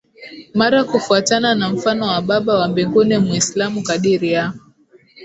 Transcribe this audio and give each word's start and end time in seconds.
mara 0.53 0.83
kufuatana 0.83 1.55
na 1.55 1.69
mfano 1.69 2.07
wa 2.07 2.21
Baba 2.21 2.53
wa 2.59 2.67
Mbinguni 2.67 3.17
Mwislamu 3.17 3.83
kadiri 3.83 4.31
ya 4.31 4.53